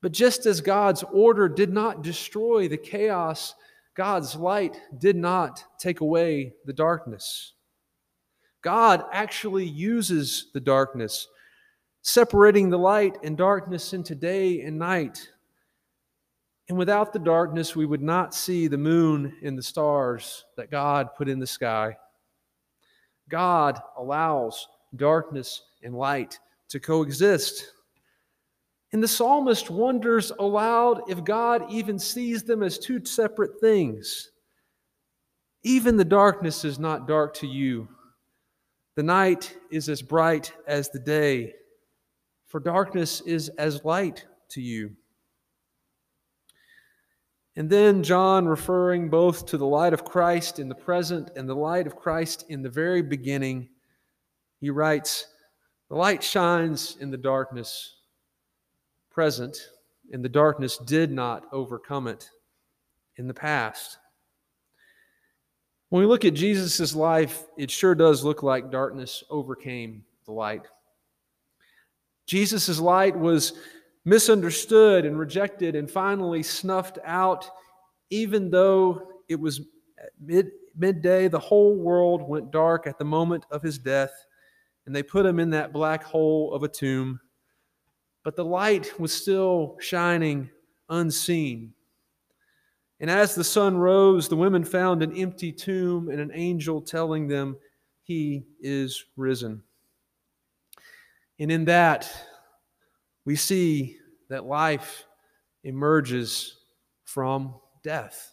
But 0.02 0.12
just 0.12 0.46
as 0.46 0.60
God's 0.60 1.02
order 1.04 1.48
did 1.48 1.72
not 1.72 2.02
destroy 2.02 2.68
the 2.68 2.76
chaos, 2.76 3.54
God's 3.96 4.36
light 4.36 4.78
did 4.98 5.16
not 5.16 5.64
take 5.78 6.00
away 6.00 6.52
the 6.66 6.72
darkness. 6.72 7.54
God 8.62 9.04
actually 9.12 9.64
uses 9.64 10.50
the 10.52 10.60
darkness, 10.60 11.28
separating 12.02 12.68
the 12.68 12.78
light 12.78 13.16
and 13.22 13.36
darkness 13.36 13.94
into 13.94 14.14
day 14.14 14.60
and 14.60 14.78
night. 14.78 15.28
And 16.68 16.76
without 16.76 17.12
the 17.12 17.18
darkness, 17.18 17.74
we 17.74 17.86
would 17.86 18.02
not 18.02 18.34
see 18.34 18.66
the 18.66 18.76
moon 18.76 19.34
and 19.42 19.56
the 19.56 19.62
stars 19.62 20.44
that 20.56 20.70
God 20.70 21.14
put 21.16 21.28
in 21.28 21.38
the 21.38 21.46
sky. 21.46 21.96
God 23.28 23.80
allows 23.96 24.66
darkness 24.96 25.62
and 25.82 25.94
light 25.94 26.38
to 26.68 26.80
coexist. 26.80 27.72
And 28.92 29.02
the 29.02 29.08
psalmist 29.08 29.70
wonders 29.70 30.30
aloud 30.38 31.02
if 31.08 31.24
God 31.24 31.70
even 31.70 31.98
sees 31.98 32.44
them 32.44 32.62
as 32.62 32.78
two 32.78 33.04
separate 33.04 33.60
things. 33.60 34.30
Even 35.62 35.96
the 35.96 36.04
darkness 36.04 36.64
is 36.64 36.78
not 36.78 37.08
dark 37.08 37.34
to 37.34 37.46
you. 37.46 37.88
The 38.94 39.02
night 39.02 39.56
is 39.70 39.88
as 39.88 40.00
bright 40.00 40.52
as 40.66 40.88
the 40.88 41.00
day, 41.00 41.54
for 42.46 42.60
darkness 42.60 43.20
is 43.22 43.48
as 43.50 43.84
light 43.84 44.24
to 44.50 44.62
you. 44.62 44.92
And 47.56 47.68
then 47.68 48.02
John, 48.02 48.46
referring 48.46 49.08
both 49.08 49.46
to 49.46 49.58
the 49.58 49.66
light 49.66 49.92
of 49.92 50.04
Christ 50.04 50.58
in 50.58 50.68
the 50.68 50.74
present 50.74 51.30
and 51.36 51.48
the 51.48 51.56
light 51.56 51.86
of 51.86 51.96
Christ 51.96 52.44
in 52.48 52.62
the 52.62 52.70
very 52.70 53.02
beginning, 53.02 53.68
he 54.60 54.70
writes, 54.70 55.26
The 55.88 55.96
light 55.96 56.22
shines 56.22 56.96
in 57.00 57.10
the 57.10 57.16
darkness 57.16 57.96
present, 59.16 59.70
and 60.12 60.22
the 60.22 60.28
darkness 60.28 60.76
did 60.76 61.10
not 61.10 61.46
overcome 61.50 62.06
it 62.06 62.28
in 63.16 63.26
the 63.26 63.32
past. 63.32 63.96
When 65.88 66.02
we 66.02 66.06
look 66.06 66.26
at 66.26 66.34
Jesus' 66.34 66.94
life, 66.94 67.44
it 67.56 67.70
sure 67.70 67.94
does 67.94 68.22
look 68.22 68.42
like 68.42 68.70
darkness 68.70 69.24
overcame 69.30 70.04
the 70.26 70.32
light. 70.32 70.66
Jesus' 72.26 72.78
light 72.78 73.18
was 73.18 73.54
misunderstood 74.04 75.06
and 75.06 75.18
rejected 75.18 75.76
and 75.76 75.90
finally 75.90 76.42
snuffed 76.42 76.98
out, 77.02 77.48
even 78.10 78.50
though 78.50 79.12
it 79.30 79.40
was 79.40 79.62
mid, 80.20 80.50
midday. 80.76 81.26
The 81.28 81.38
whole 81.38 81.74
world 81.74 82.20
went 82.20 82.50
dark 82.50 82.86
at 82.86 82.98
the 82.98 83.04
moment 83.06 83.46
of 83.50 83.62
his 83.62 83.78
death, 83.78 84.12
and 84.84 84.94
they 84.94 85.02
put 85.02 85.24
him 85.24 85.40
in 85.40 85.48
that 85.50 85.72
black 85.72 86.04
hole 86.04 86.52
of 86.52 86.64
a 86.64 86.68
tomb. 86.68 87.18
But 88.26 88.34
the 88.34 88.44
light 88.44 88.98
was 88.98 89.12
still 89.12 89.76
shining 89.78 90.50
unseen. 90.88 91.72
And 92.98 93.08
as 93.08 93.36
the 93.36 93.44
sun 93.44 93.76
rose, 93.76 94.28
the 94.28 94.34
women 94.34 94.64
found 94.64 95.00
an 95.04 95.16
empty 95.16 95.52
tomb 95.52 96.08
and 96.08 96.18
an 96.18 96.32
angel 96.34 96.80
telling 96.80 97.28
them, 97.28 97.56
He 98.02 98.42
is 98.60 99.04
risen. 99.16 99.62
And 101.38 101.52
in 101.52 101.66
that, 101.66 102.12
we 103.24 103.36
see 103.36 103.96
that 104.28 104.44
life 104.44 105.06
emerges 105.62 106.56
from 107.04 107.54
death. 107.84 108.32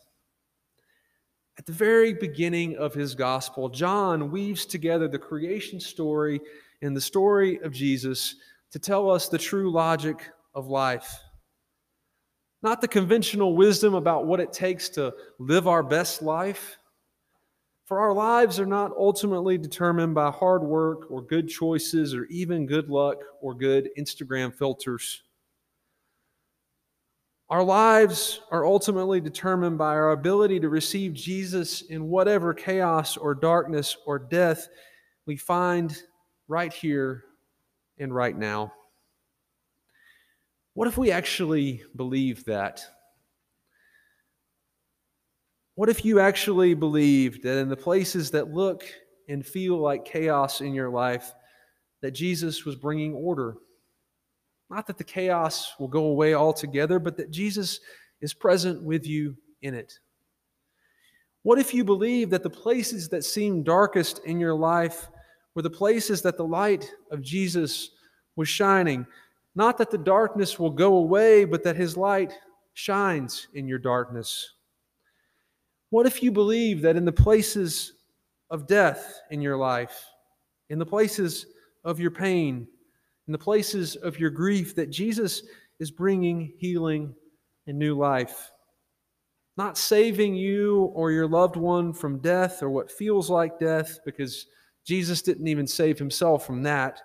At 1.59 1.67
the 1.67 1.71
very 1.71 2.15
beginning 2.15 2.77
of 2.77 2.95
his 2.95 3.13
gospel, 3.13 3.69
John 3.69 4.31
weaves 4.31 4.65
together 4.65 5.07
the 5.07 5.19
creation 5.19 5.79
story 5.79 6.41
and 6.81 6.97
the 6.97 7.01
story 7.01 7.59
of 7.61 7.71
Jesus 7.71 8.37
to 8.73 8.79
tell 8.79 9.09
us 9.09 9.29
the 9.29 9.37
true 9.37 9.71
logic 9.71 10.29
of 10.53 10.67
life 10.67 11.19
not 12.63 12.79
the 12.79 12.87
conventional 12.87 13.55
wisdom 13.57 13.93
about 13.93 14.25
what 14.25 14.39
it 14.39 14.53
takes 14.53 14.87
to 14.87 15.13
live 15.37 15.67
our 15.67 15.83
best 15.83 16.21
life. 16.21 16.77
For 17.85 17.99
our 17.99 18.13
lives 18.13 18.57
are 18.57 18.65
not 18.65 18.93
ultimately 18.97 19.57
determined 19.57 20.15
by 20.15 20.31
hard 20.31 20.63
work 20.63 21.11
or 21.11 21.21
good 21.21 21.49
choices 21.49 22.15
or 22.15 22.23
even 22.25 22.65
good 22.65 22.89
luck 22.89 23.17
or 23.41 23.53
good 23.53 23.89
Instagram 23.99 24.55
filters. 24.55 25.21
Our 27.49 27.61
lives 27.61 28.39
are 28.49 28.65
ultimately 28.65 29.19
determined 29.19 29.77
by 29.77 29.89
our 29.89 30.11
ability 30.11 30.61
to 30.61 30.69
receive 30.69 31.13
Jesus 31.13 31.81
in 31.81 32.05
whatever 32.05 32.53
chaos 32.53 33.17
or 33.17 33.35
darkness 33.35 33.97
or 34.05 34.17
death 34.17 34.69
we 35.25 35.35
find 35.35 36.01
right 36.47 36.71
here 36.71 37.25
and 37.97 38.13
right 38.13 38.37
now. 38.37 38.73
What 40.73 40.87
if 40.87 40.97
we 40.97 41.11
actually 41.11 41.83
believe 41.95 42.45
that? 42.45 42.83
What 45.75 45.89
if 45.89 46.05
you 46.05 46.19
actually 46.19 46.73
believed 46.73 47.43
that 47.43 47.57
in 47.57 47.69
the 47.69 47.77
places 47.77 48.31
that 48.31 48.53
look 48.53 48.83
and 49.27 49.45
feel 49.45 49.77
like 49.77 50.05
chaos 50.05 50.61
in 50.61 50.73
your 50.73 50.89
life, 50.89 51.33
that 52.01 52.11
Jesus 52.11 52.65
was 52.65 52.75
bringing 52.75 53.13
order? 53.13 53.55
Not 54.69 54.87
that 54.87 54.97
the 54.97 55.03
chaos 55.03 55.73
will 55.79 55.87
go 55.87 56.05
away 56.05 56.33
altogether, 56.33 56.99
but 56.99 57.17
that 57.17 57.31
Jesus 57.31 57.79
is 58.21 58.33
present 58.33 58.83
with 58.83 59.05
you 59.05 59.35
in 59.61 59.75
it. 59.75 59.99
What 61.43 61.59
if 61.59 61.73
you 61.73 61.83
believe 61.83 62.29
that 62.29 62.41
the 62.41 62.49
places 62.49 63.09
that 63.09 63.23
seem 63.23 63.63
darkest 63.63 64.19
in 64.25 64.39
your 64.39 64.55
life 64.55 65.09
were 65.55 65.61
the 65.61 65.69
places 65.69 66.21
that 66.23 66.37
the 66.37 66.45
light 66.45 66.91
of 67.11 67.21
Jesus 67.21 67.91
was 68.35 68.49
shining? 68.49 69.05
Not 69.55 69.77
that 69.77 69.91
the 69.91 69.97
darkness 69.97 70.59
will 70.59 70.71
go 70.71 70.95
away, 70.95 71.45
but 71.45 71.63
that 71.63 71.75
his 71.75 71.95
light 71.95 72.33
shines 72.73 73.47
in 73.53 73.67
your 73.67 73.77
darkness? 73.79 74.53
What 75.89 76.07
if 76.07 76.23
you 76.23 76.31
believe 76.31 76.81
that 76.81 76.95
in 76.95 77.05
the 77.05 77.11
places 77.11 77.93
of 78.49 78.65
death 78.65 79.19
in 79.29 79.41
your 79.41 79.57
life, 79.57 80.05
in 80.69 80.79
the 80.79 80.85
places 80.85 81.45
of 81.83 81.99
your 81.99 82.09
pain, 82.09 82.67
in 83.27 83.31
the 83.31 83.37
places 83.37 83.95
of 83.95 84.19
your 84.19 84.31
grief, 84.31 84.75
that 84.75 84.89
Jesus 84.89 85.43
is 85.79 85.91
bringing 85.91 86.53
healing 86.57 87.13
and 87.67 87.77
new 87.77 87.95
life? 87.95 88.51
Not 89.55 89.77
saving 89.77 90.33
you 90.33 90.85
or 90.95 91.11
your 91.11 91.27
loved 91.27 91.57
one 91.57 91.93
from 91.93 92.17
death 92.17 92.63
or 92.63 92.71
what 92.71 92.91
feels 92.91 93.29
like 93.29 93.59
death, 93.59 93.99
because 94.03 94.47
Jesus 94.85 95.21
didn't 95.21 95.47
even 95.47 95.67
save 95.67 95.97
himself 95.97 96.45
from 96.45 96.63
that, 96.63 97.01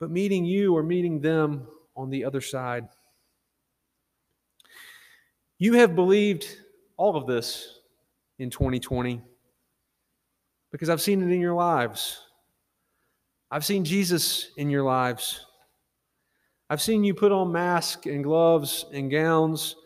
but 0.00 0.10
meeting 0.10 0.44
you 0.44 0.76
or 0.76 0.82
meeting 0.82 1.20
them 1.20 1.66
on 1.96 2.10
the 2.10 2.24
other 2.24 2.40
side. 2.40 2.88
You 5.58 5.74
have 5.74 5.94
believed 5.94 6.46
all 6.96 7.16
of 7.16 7.26
this 7.26 7.78
in 8.38 8.50
2020 8.50 9.22
because 10.72 10.90
I've 10.90 11.00
seen 11.00 11.22
it 11.22 11.32
in 11.32 11.40
your 11.40 11.54
lives. 11.54 12.20
I've 13.50 13.64
seen 13.64 13.84
Jesus 13.84 14.50
in 14.56 14.68
your 14.68 14.82
lives. 14.82 15.46
I've 16.68 16.82
seen 16.82 17.04
you 17.04 17.14
put 17.14 17.30
on 17.30 17.52
masks 17.52 18.06
and 18.06 18.24
gloves 18.24 18.84
and 18.92 19.10
gowns 19.10 19.76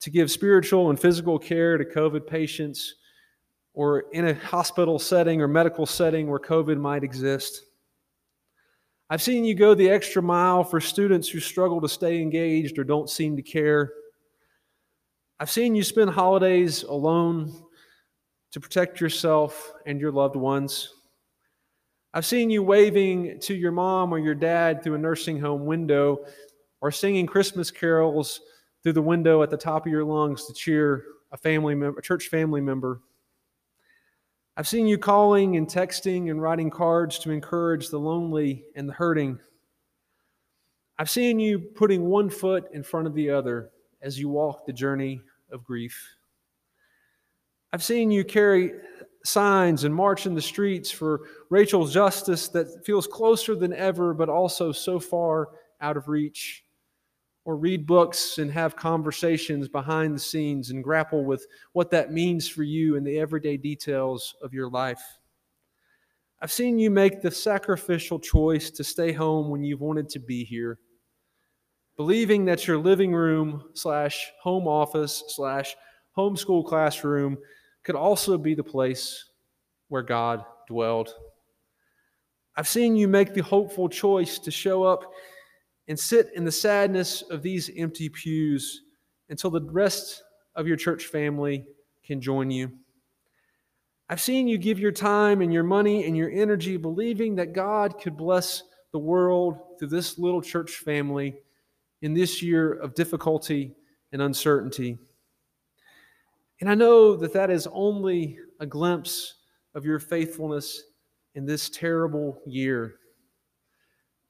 to 0.00 0.10
give 0.10 0.30
spiritual 0.30 0.90
and 0.90 0.98
physical 0.98 1.38
care 1.38 1.78
to 1.78 1.84
COVID 1.84 2.26
patients 2.26 2.96
or 3.80 4.00
in 4.12 4.28
a 4.28 4.34
hospital 4.34 4.98
setting 4.98 5.40
or 5.40 5.48
medical 5.48 5.86
setting 5.86 6.28
where 6.28 6.38
COVID 6.38 6.78
might 6.78 7.02
exist. 7.02 7.62
I've 9.08 9.22
seen 9.22 9.42
you 9.42 9.54
go 9.54 9.74
the 9.74 9.88
extra 9.88 10.20
mile 10.20 10.64
for 10.64 10.82
students 10.82 11.30
who 11.30 11.40
struggle 11.40 11.80
to 11.80 11.88
stay 11.88 12.20
engaged 12.20 12.78
or 12.78 12.84
don't 12.84 13.08
seem 13.08 13.36
to 13.36 13.42
care. 13.42 13.94
I've 15.38 15.48
seen 15.50 15.74
you 15.74 15.82
spend 15.82 16.10
holidays 16.10 16.82
alone 16.82 17.54
to 18.52 18.60
protect 18.60 19.00
yourself 19.00 19.72
and 19.86 19.98
your 19.98 20.12
loved 20.12 20.36
ones. 20.36 20.92
I've 22.12 22.26
seen 22.26 22.50
you 22.50 22.62
waving 22.62 23.40
to 23.40 23.54
your 23.54 23.72
mom 23.72 24.12
or 24.12 24.18
your 24.18 24.34
dad 24.34 24.84
through 24.84 24.96
a 24.96 24.98
nursing 24.98 25.40
home 25.40 25.64
window 25.64 26.26
or 26.82 26.90
singing 26.90 27.24
Christmas 27.24 27.70
carols 27.70 28.42
through 28.82 28.92
the 28.92 29.00
window 29.00 29.42
at 29.42 29.48
the 29.48 29.56
top 29.56 29.86
of 29.86 29.90
your 29.90 30.04
lungs 30.04 30.44
to 30.44 30.52
cheer 30.52 31.02
a 31.32 31.38
family 31.38 31.74
member, 31.74 31.98
a 31.98 32.02
church 32.02 32.28
family 32.28 32.60
member. 32.60 33.00
I've 34.60 34.68
seen 34.68 34.86
you 34.86 34.98
calling 34.98 35.56
and 35.56 35.66
texting 35.66 36.30
and 36.30 36.42
writing 36.42 36.68
cards 36.68 37.18
to 37.20 37.30
encourage 37.30 37.88
the 37.88 37.98
lonely 37.98 38.66
and 38.76 38.86
the 38.86 38.92
hurting. 38.92 39.38
I've 40.98 41.08
seen 41.08 41.40
you 41.40 41.58
putting 41.58 42.04
one 42.04 42.28
foot 42.28 42.66
in 42.74 42.82
front 42.82 43.06
of 43.06 43.14
the 43.14 43.30
other 43.30 43.70
as 44.02 44.18
you 44.18 44.28
walk 44.28 44.66
the 44.66 44.72
journey 44.74 45.22
of 45.50 45.64
grief. 45.64 45.98
I've 47.72 47.82
seen 47.82 48.10
you 48.10 48.22
carry 48.22 48.72
signs 49.24 49.84
and 49.84 49.94
march 49.94 50.26
in 50.26 50.34
the 50.34 50.42
streets 50.42 50.90
for 50.90 51.22
Rachel's 51.48 51.94
justice 51.94 52.48
that 52.48 52.84
feels 52.84 53.06
closer 53.06 53.54
than 53.54 53.72
ever, 53.72 54.12
but 54.12 54.28
also 54.28 54.72
so 54.72 55.00
far 55.00 55.48
out 55.80 55.96
of 55.96 56.06
reach 56.06 56.66
or 57.44 57.56
read 57.56 57.86
books 57.86 58.38
and 58.38 58.50
have 58.50 58.76
conversations 58.76 59.68
behind 59.68 60.14
the 60.14 60.20
scenes 60.20 60.70
and 60.70 60.84
grapple 60.84 61.24
with 61.24 61.46
what 61.72 61.90
that 61.90 62.12
means 62.12 62.48
for 62.48 62.62
you 62.62 62.96
in 62.96 63.04
the 63.04 63.18
everyday 63.18 63.56
details 63.56 64.34
of 64.42 64.52
your 64.52 64.68
life. 64.68 65.02
I've 66.42 66.52
seen 66.52 66.78
you 66.78 66.90
make 66.90 67.20
the 67.20 67.30
sacrificial 67.30 68.18
choice 68.18 68.70
to 68.70 68.84
stay 68.84 69.12
home 69.12 69.50
when 69.50 69.62
you've 69.62 69.80
wanted 69.80 70.08
to 70.10 70.18
be 70.18 70.44
here, 70.44 70.78
believing 71.96 72.44
that 72.46 72.66
your 72.66 72.78
living 72.78 73.12
room 73.12 73.64
slash 73.74 74.30
home 74.42 74.66
office 74.66 75.22
slash 75.28 75.76
homeschool 76.16 76.66
classroom 76.66 77.36
could 77.84 77.94
also 77.94 78.38
be 78.38 78.54
the 78.54 78.64
place 78.64 79.30
where 79.88 80.02
God 80.02 80.44
dwelled. 80.66 81.14
I've 82.56 82.68
seen 82.68 82.96
you 82.96 83.08
make 83.08 83.32
the 83.32 83.42
hopeful 83.42 83.88
choice 83.88 84.38
to 84.38 84.50
show 84.50 84.82
up 84.82 85.12
and 85.90 85.98
sit 85.98 86.30
in 86.36 86.44
the 86.44 86.52
sadness 86.52 87.22
of 87.30 87.42
these 87.42 87.68
empty 87.76 88.08
pews 88.08 88.82
until 89.28 89.50
the 89.50 89.60
rest 89.60 90.22
of 90.54 90.68
your 90.68 90.76
church 90.76 91.06
family 91.06 91.66
can 92.04 92.20
join 92.20 92.48
you. 92.48 92.70
I've 94.08 94.20
seen 94.20 94.46
you 94.46 94.56
give 94.56 94.78
your 94.78 94.92
time 94.92 95.42
and 95.42 95.52
your 95.52 95.64
money 95.64 96.04
and 96.06 96.16
your 96.16 96.30
energy 96.30 96.76
believing 96.76 97.34
that 97.34 97.54
God 97.54 98.00
could 98.00 98.16
bless 98.16 98.62
the 98.92 99.00
world 99.00 99.58
through 99.80 99.88
this 99.88 100.16
little 100.16 100.40
church 100.40 100.76
family 100.76 101.34
in 102.02 102.14
this 102.14 102.40
year 102.40 102.72
of 102.74 102.94
difficulty 102.94 103.74
and 104.12 104.22
uncertainty. 104.22 104.96
And 106.60 106.70
I 106.70 106.76
know 106.76 107.16
that 107.16 107.32
that 107.32 107.50
is 107.50 107.66
only 107.72 108.38
a 108.60 108.66
glimpse 108.66 109.38
of 109.74 109.84
your 109.84 109.98
faithfulness 109.98 110.84
in 111.34 111.46
this 111.46 111.68
terrible 111.68 112.40
year. 112.46 112.99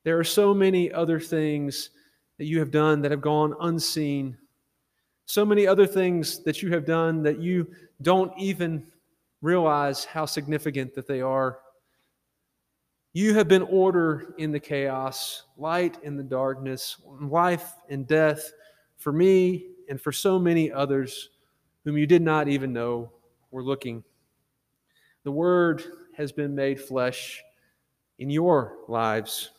There 0.03 0.19
are 0.19 0.25
so 0.25 0.55
many 0.55 0.91
other 0.93 1.21
things 1.21 1.91
that 2.39 2.47
you 2.47 2.59
have 2.59 2.71
done 2.71 3.03
that 3.03 3.11
have 3.11 3.21
gone 3.21 3.55
unseen. 3.61 4.37
So 5.27 5.45
many 5.45 5.67
other 5.67 5.87
things 5.87 6.43
that 6.45 6.63
you 6.63 6.73
have 6.73 6.87
done 6.87 7.23
that 7.23 7.39
you 7.39 7.67
don't 8.03 8.33
even 8.39 8.87
realize 9.43 10.05
how 10.05 10.25
significant 10.25 10.95
that 10.95 11.07
they 11.07 11.21
are. 11.21 11.59
You 13.13 13.35
have 13.35 13.49
been 13.49 13.63
order 13.63 14.35
in 14.39 14.53
the 14.53 14.61
chaos, 14.61 15.45
light 15.57 15.99
in 16.03 16.17
the 16.17 16.23
darkness, 16.23 16.97
life 17.21 17.73
and 17.89 18.07
death 18.07 18.53
for 18.97 19.13
me 19.13 19.67
and 19.89 20.01
for 20.01 20.13
so 20.13 20.39
many 20.39 20.71
others 20.71 21.31
whom 21.85 21.99
you 21.99 22.07
did 22.07 22.23
not 22.23 22.49
even 22.49 22.73
know 22.73 23.11
were 23.51 23.65
looking. 23.65 24.05
The 25.25 25.33
Word 25.33 25.83
has 26.17 26.33
been 26.33 26.55
made 26.55 26.81
flesh 26.81 27.43
in 28.19 28.31
your 28.31 28.77
lives. 28.89 29.51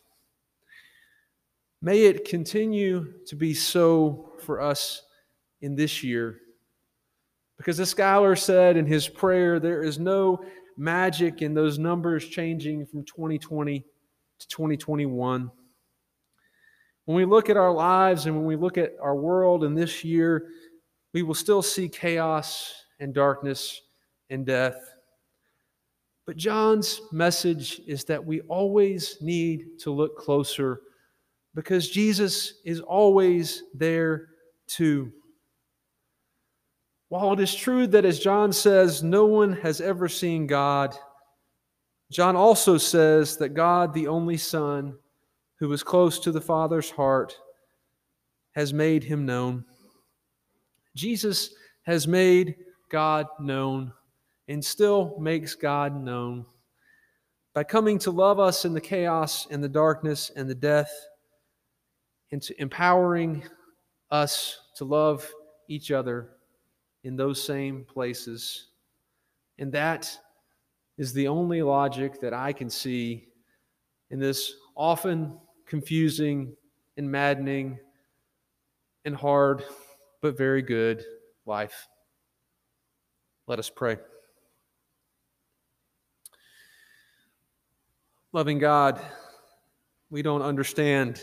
May 1.81 2.03
it 2.03 2.25
continue 2.25 3.11
to 3.25 3.35
be 3.35 3.55
so 3.55 4.33
for 4.39 4.61
us 4.61 5.01
in 5.61 5.75
this 5.75 6.03
year. 6.03 6.37
Because 7.57 7.77
the 7.77 7.85
scholar 7.85 8.35
said 8.35 8.77
in 8.77 8.85
his 8.85 9.07
prayer, 9.07 9.59
there 9.59 9.83
is 9.83 9.97
no 9.97 10.43
magic 10.77 11.41
in 11.41 11.53
those 11.55 11.79
numbers 11.79 12.27
changing 12.27 12.85
from 12.85 13.03
2020 13.05 13.79
to 13.79 14.47
2021. 14.47 15.51
When 17.05 17.17
we 17.17 17.25
look 17.25 17.49
at 17.49 17.57
our 17.57 17.71
lives 17.71 18.27
and 18.27 18.35
when 18.35 18.45
we 18.45 18.55
look 18.55 18.77
at 18.77 18.93
our 19.01 19.15
world 19.15 19.63
in 19.63 19.73
this 19.73 20.03
year, 20.03 20.49
we 21.13 21.23
will 21.23 21.33
still 21.33 21.63
see 21.63 21.89
chaos 21.89 22.73
and 22.99 23.13
darkness 23.13 23.81
and 24.29 24.45
death. 24.45 24.77
But 26.27 26.37
John's 26.37 27.01
message 27.11 27.81
is 27.87 28.03
that 28.05 28.23
we 28.23 28.41
always 28.41 29.17
need 29.19 29.79
to 29.79 29.91
look 29.91 30.17
closer 30.17 30.81
because 31.53 31.89
Jesus 31.89 32.55
is 32.65 32.79
always 32.79 33.63
there 33.73 34.27
too. 34.67 35.11
While 37.09 37.33
it 37.33 37.39
is 37.41 37.53
true 37.53 37.87
that, 37.87 38.05
as 38.05 38.19
John 38.19 38.53
says, 38.53 39.03
no 39.03 39.25
one 39.25 39.53
has 39.53 39.81
ever 39.81 40.07
seen 40.07 40.47
God, 40.47 40.95
John 42.09 42.35
also 42.35 42.77
says 42.77 43.37
that 43.37 43.49
God, 43.49 43.93
the 43.93 44.07
only 44.07 44.37
Son, 44.37 44.97
who 45.59 45.67
was 45.67 45.83
close 45.83 46.19
to 46.19 46.31
the 46.31 46.41
Father's 46.41 46.89
heart, 46.89 47.37
has 48.53 48.73
made 48.73 49.03
him 49.03 49.25
known. 49.25 49.65
Jesus 50.95 51.53
has 51.83 52.07
made 52.07 52.55
God 52.89 53.27
known 53.39 53.93
and 54.47 54.63
still 54.63 55.15
makes 55.19 55.55
God 55.55 56.01
known 56.01 56.45
by 57.53 57.63
coming 57.63 57.99
to 57.99 58.11
love 58.11 58.39
us 58.39 58.65
in 58.65 58.73
the 58.73 58.81
chaos 58.81 59.47
and 59.51 59.63
the 59.63 59.69
darkness 59.69 60.31
and 60.35 60.49
the 60.49 60.55
death 60.55 60.91
into 62.31 62.59
empowering 62.61 63.43
us 64.09 64.57
to 64.75 64.85
love 64.85 65.29
each 65.67 65.91
other 65.91 66.31
in 67.03 67.15
those 67.15 67.43
same 67.43 67.85
places. 67.85 68.67
And 69.59 69.71
that 69.73 70.17
is 70.97 71.13
the 71.13 71.27
only 71.27 71.61
logic 71.61 72.19
that 72.21 72.33
I 72.33 72.53
can 72.53 72.69
see 72.69 73.27
in 74.09 74.19
this 74.19 74.53
often 74.75 75.37
confusing 75.65 76.55
and 76.97 77.09
maddening 77.09 77.79
and 79.05 79.15
hard, 79.15 79.63
but 80.21 80.37
very 80.37 80.61
good 80.61 81.03
life. 81.45 81.87
Let 83.47 83.59
us 83.59 83.69
pray. 83.69 83.97
Loving 88.33 88.59
God, 88.59 89.01
we 90.09 90.21
don't 90.21 90.41
understand 90.41 91.21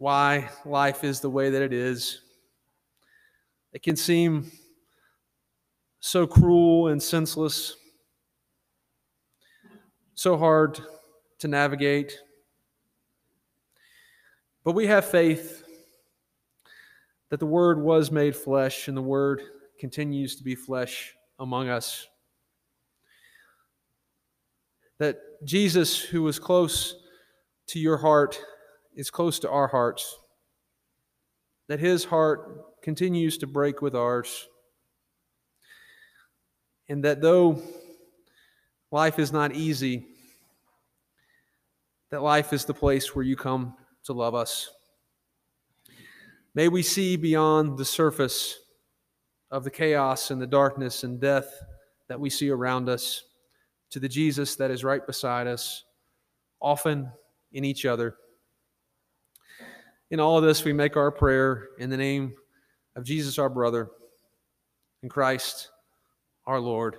why 0.00 0.48
life 0.64 1.04
is 1.04 1.20
the 1.20 1.28
way 1.28 1.50
that 1.50 1.60
it 1.60 1.74
is. 1.74 2.22
It 3.74 3.82
can 3.82 3.96
seem 3.96 4.50
so 6.00 6.26
cruel 6.26 6.88
and 6.88 7.02
senseless, 7.02 7.76
so 10.14 10.38
hard 10.38 10.80
to 11.40 11.48
navigate. 11.48 12.18
But 14.64 14.72
we 14.72 14.86
have 14.86 15.04
faith 15.04 15.64
that 17.28 17.38
the 17.38 17.44
Word 17.44 17.78
was 17.78 18.10
made 18.10 18.34
flesh 18.34 18.88
and 18.88 18.96
the 18.96 19.02
Word 19.02 19.42
continues 19.78 20.34
to 20.36 20.42
be 20.42 20.54
flesh 20.54 21.14
among 21.38 21.68
us. 21.68 22.06
That 24.96 25.18
Jesus, 25.44 26.00
who 26.00 26.22
was 26.22 26.38
close 26.38 26.94
to 27.66 27.78
your 27.78 27.98
heart, 27.98 28.40
is 28.94 29.10
close 29.10 29.38
to 29.40 29.50
our 29.50 29.68
hearts. 29.68 30.18
That 31.68 31.80
his 31.80 32.04
heart 32.04 32.82
continues 32.82 33.38
to 33.38 33.46
break 33.46 33.80
with 33.82 33.94
ours. 33.94 34.48
And 36.88 37.04
that 37.04 37.20
though 37.20 37.62
life 38.90 39.18
is 39.18 39.32
not 39.32 39.54
easy, 39.54 40.06
that 42.10 42.22
life 42.22 42.52
is 42.52 42.64
the 42.64 42.74
place 42.74 43.14
where 43.14 43.24
you 43.24 43.36
come 43.36 43.74
to 44.04 44.12
love 44.12 44.34
us. 44.34 44.70
May 46.54 46.66
we 46.66 46.82
see 46.82 47.16
beyond 47.16 47.78
the 47.78 47.84
surface 47.84 48.58
of 49.52 49.62
the 49.62 49.70
chaos 49.70 50.32
and 50.32 50.42
the 50.42 50.46
darkness 50.46 51.04
and 51.04 51.20
death 51.20 51.52
that 52.08 52.18
we 52.18 52.28
see 52.28 52.50
around 52.50 52.88
us 52.88 53.22
to 53.90 54.00
the 54.00 54.08
Jesus 54.08 54.56
that 54.56 54.70
is 54.70 54.82
right 54.82 55.06
beside 55.06 55.46
us, 55.46 55.84
often 56.60 57.10
in 57.52 57.64
each 57.64 57.86
other. 57.86 58.16
In 60.10 60.18
all 60.18 60.38
of 60.38 60.44
this, 60.44 60.64
we 60.64 60.72
make 60.72 60.96
our 60.96 61.10
prayer 61.10 61.68
in 61.78 61.88
the 61.88 61.96
name 61.96 62.34
of 62.96 63.04
Jesus, 63.04 63.38
our 63.38 63.48
brother, 63.48 63.90
and 65.02 65.10
Christ, 65.10 65.70
our 66.46 66.58
Lord. 66.58 66.96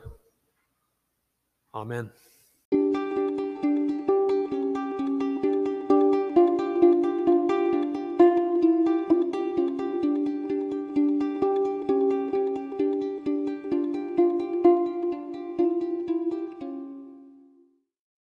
Amen. 1.73 2.09